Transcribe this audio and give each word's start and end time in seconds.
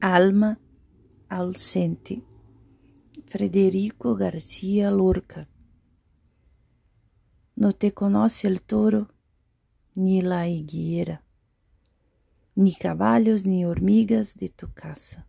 Alma 0.00 0.60
ausente. 1.28 2.22
Federico 3.26 4.14
Garcia 4.14 4.92
Lorca. 4.92 5.48
No 7.56 7.72
te 7.72 7.92
conoce 7.92 8.46
el 8.46 8.62
toro, 8.62 9.08
ni 9.96 10.22
la 10.22 10.46
higuera, 10.46 11.24
ni 12.54 12.76
caballos 12.76 13.44
ni 13.44 13.64
hormigas 13.64 14.36
de 14.36 14.48
tu 14.48 14.72
casa. 14.72 15.26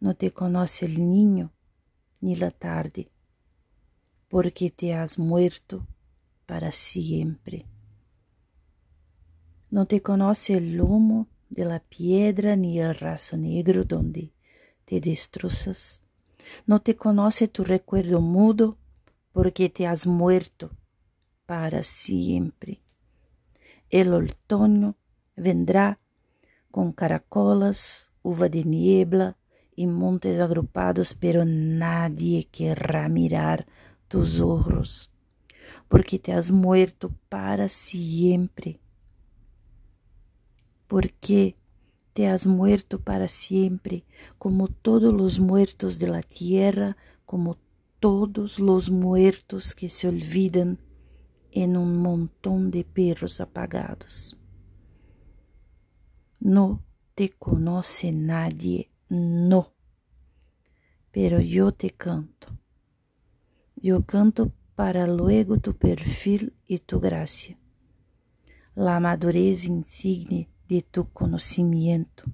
No 0.00 0.16
te 0.16 0.32
conoce 0.32 0.86
el 0.86 1.08
niño, 1.08 1.52
ni 2.20 2.34
la 2.34 2.50
tarde, 2.50 3.12
porque 4.28 4.70
te 4.70 4.92
has 4.92 5.20
muerto 5.20 5.86
para 6.46 6.72
siempre. 6.72 7.64
No 9.70 9.86
te 9.86 10.02
conoce 10.02 10.56
el 10.56 10.78
lomo 10.78 11.28
de 11.54 11.64
la 11.64 11.78
piedra 11.78 12.56
ni 12.56 12.80
el 12.80 12.96
raso 12.96 13.36
negro 13.36 13.84
donde 13.84 14.32
te 14.84 15.00
destrozas. 15.00 16.02
No 16.66 16.80
te 16.80 16.96
conoce 16.96 17.46
tu 17.46 17.62
recuerdo 17.62 18.20
mudo 18.20 18.76
porque 19.32 19.68
te 19.70 19.86
has 19.86 20.06
muerto 20.06 20.72
para 21.46 21.82
siempre. 21.84 22.80
El 23.88 24.12
otoño 24.12 24.96
vendrá 25.36 26.00
con 26.72 26.92
caracolas, 26.92 28.10
uva 28.22 28.48
de 28.48 28.64
niebla 28.64 29.36
y 29.76 29.86
montes 29.86 30.40
agrupados, 30.40 31.14
pero 31.14 31.44
nadie 31.44 32.48
querrá 32.50 33.08
mirar 33.08 33.66
tus 34.08 34.40
ojos, 34.40 35.12
porque 35.88 36.18
te 36.18 36.32
has 36.32 36.50
muerto 36.50 37.12
para 37.28 37.68
siempre 37.68 38.80
porque 40.86 41.56
te 42.14 42.28
has 42.28 42.46
muerto 42.46 43.00
para 43.00 43.28
siempre, 43.28 44.04
como 44.38 44.68
todos 44.68 45.12
los 45.12 45.40
muertos 45.40 45.98
de 45.98 46.08
la 46.08 46.22
tierra, 46.22 46.96
como 47.26 47.58
todos 47.98 48.60
los 48.60 48.90
muertos 48.90 49.74
que 49.74 49.88
se 49.88 50.08
olvidan 50.08 50.78
en 51.50 51.76
un 51.76 51.96
montón 51.98 52.70
de 52.70 52.84
perros 52.84 53.40
apagados. 53.40 54.40
No 56.38 56.84
te 57.14 57.30
conoce 57.30 58.12
nadie, 58.12 58.90
no. 59.08 59.72
Pero 61.10 61.40
yo 61.40 61.72
te 61.72 61.90
canto. 61.90 62.58
Yo 63.76 64.04
canto 64.04 64.52
para 64.74 65.06
luego 65.06 65.58
tu 65.58 65.76
perfil 65.76 66.54
y 66.66 66.78
tu 66.78 67.00
gracia. 67.00 67.58
La 68.74 68.98
madurez 69.00 69.64
insigne 69.64 70.48
de 70.68 70.82
tu 70.82 71.10
conocimiento, 71.10 72.24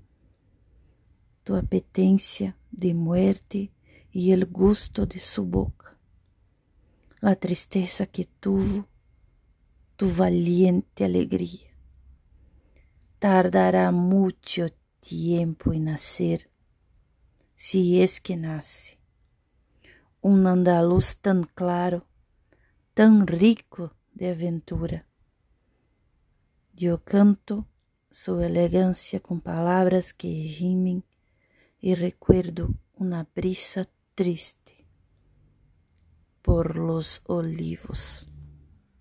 tu 1.45 1.57
apetencia 1.57 2.57
de 2.71 2.95
muerte 2.95 3.73
y 4.13 4.33
el 4.33 4.47
gusto 4.47 5.07
de 5.07 5.19
su 5.19 5.45
boca, 5.45 5.97
la 7.21 7.35
tristeza 7.37 8.07
que 8.07 8.25
tuvo 8.25 8.87
tu 9.97 10.11
valiente 10.15 11.05
alegría. 11.05 11.69
Tardará 13.19 13.91
mucho 13.91 14.67
tiempo 15.01 15.73
en 15.73 15.85
nacer, 15.85 16.51
si 17.55 18.01
es 18.01 18.21
que 18.21 18.37
nace, 18.37 18.99
un 20.23 20.47
andaluz 20.47 21.19
tan 21.19 21.45
claro, 21.45 22.07
tan 22.95 23.27
rico 23.27 23.95
de 24.15 24.31
aventura. 24.31 25.07
Yo 26.73 27.03
canto 27.05 27.67
su 28.11 28.41
elegancia 28.41 29.21
con 29.21 29.41
palabras 29.41 30.13
que 30.13 30.57
rimen 30.59 31.05
y 31.81 31.95
recuerdo 31.95 32.71
una 32.95 33.27
brisa 33.35 33.87
triste 34.15 34.85
por 36.43 36.77
los 36.77 37.23
olivos. 37.27 38.29